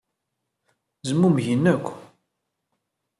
[1.07, 1.85] Zmumgen akk.